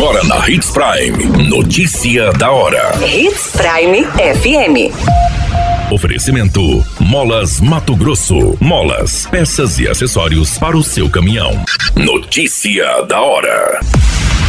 [0.00, 1.46] Agora na Hits Prime.
[1.46, 2.90] Notícia da hora.
[3.06, 5.92] Hits Prime FM.
[5.92, 8.56] Oferecimento: Molas Mato Grosso.
[8.58, 11.62] Molas, peças e acessórios para o seu caminhão.
[11.94, 13.78] Notícia da hora.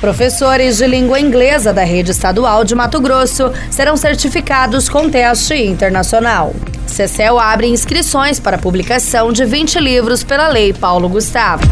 [0.00, 6.52] Professores de língua inglesa da rede estadual de Mato Grosso serão certificados com teste internacional.
[6.88, 11.62] Cecel abre inscrições para publicação de 20 livros pela Lei Paulo Gustavo.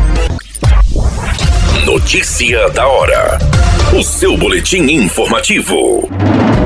[1.85, 3.54] Notícia da hora.
[3.97, 6.09] O seu boletim informativo.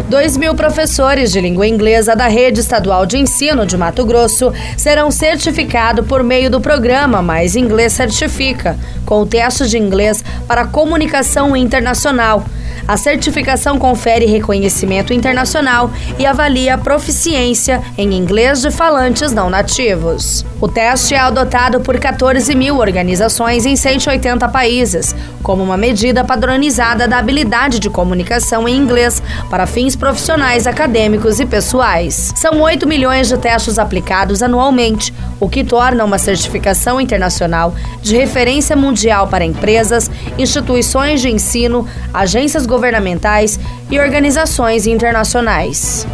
[0.08, 5.10] 2 mil professores de língua inglesa da Rede Estadual de Ensino de Mato Grosso serão
[5.10, 11.54] certificados por meio do programa Mais Inglês Certifica, com o teste de inglês para comunicação
[11.54, 12.46] internacional.
[12.86, 20.44] A certificação confere reconhecimento internacional e avalia a proficiência em inglês de falantes não nativos.
[20.60, 27.06] O teste é adotado por 14 mil organizações em 180 países, como uma medida padronizada
[27.06, 32.32] da habilidade de comunicação em inglês para fins profissionais, acadêmicos e pessoais.
[32.34, 38.74] São 8 milhões de testes aplicados anualmente, o que torna uma certificação internacional de referência
[38.74, 43.58] mundial para empresas, instituições de ensino, agências governamentais
[43.90, 46.06] e organizações internacionais.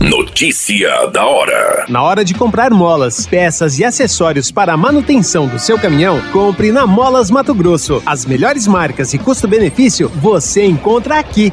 [0.00, 1.84] Notícia da hora.
[1.88, 6.70] Na hora de comprar molas, peças e acessórios para a manutenção do seu caminhão, compre
[6.70, 8.00] na Molas Mato Grosso.
[8.06, 11.52] As melhores marcas e custo-benefício você encontra aqui.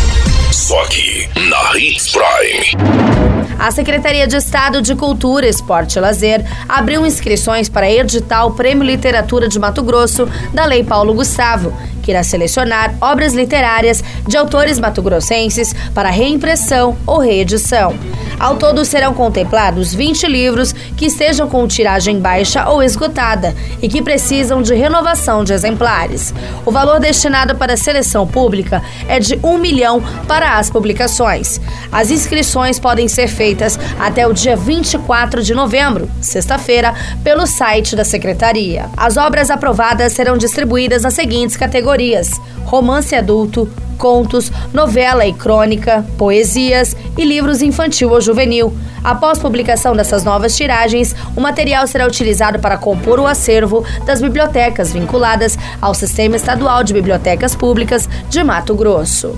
[0.51, 3.41] Só aqui na Hits Prime.
[3.57, 8.83] A Secretaria de Estado de Cultura, Esporte e Lazer abriu inscrições para editar o Prêmio
[8.83, 14.79] Literatura de Mato Grosso da Lei Paulo Gustavo, que irá selecionar obras literárias de autores
[14.79, 17.95] matogrossenses para reimpressão ou reedição.
[18.39, 24.01] Ao todo serão contemplados 20 livros que estejam com tiragem baixa ou esgotada e que
[24.01, 26.33] precisam de renovação de exemplares.
[26.65, 31.59] O valor destinado para a seleção pública é de 1 milhão para as publicações.
[31.91, 36.93] As inscrições podem ser feitas até o dia 24 de novembro, sexta-feira,
[37.23, 38.89] pelo site da Secretaria.
[38.97, 42.31] As obras aprovadas serão distribuídas nas seguintes categorias:
[42.65, 48.73] romance adulto, contos, novela e crônica, poesias e livros infantil ou juvenil.
[49.03, 54.91] Após publicação dessas novas tiragens, o material será utilizado para compor o acervo das bibliotecas
[54.91, 59.37] vinculadas ao Sistema Estadual de Bibliotecas Públicas de Mato Grosso.